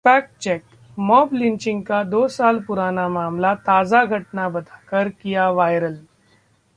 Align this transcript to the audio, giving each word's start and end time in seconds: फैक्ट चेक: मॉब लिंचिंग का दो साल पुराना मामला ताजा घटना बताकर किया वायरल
फैक्ट 0.05 0.37
चेक: 0.37 0.63
मॉब 0.99 1.33
लिंचिंग 1.33 1.83
का 1.85 2.03
दो 2.03 2.27
साल 2.27 2.59
पुराना 2.59 3.07
मामला 3.09 3.53
ताजा 3.55 4.03
घटना 4.05 4.47
बताकर 4.49 5.09
किया 5.09 5.49
वायरल 5.49 5.97